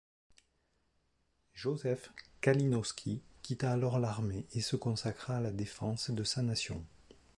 Józef 1.53 2.09
Kalinowski 2.41 3.21
quitta 3.43 3.71
alors 3.71 3.99
l'armée, 3.99 4.47
et 4.55 4.61
se 4.61 4.75
consacra 4.75 5.37
à 5.37 5.41
la 5.41 5.51
défense 5.51 6.09
de 6.09 6.23
sa 6.23 6.41
nation. 6.41 6.83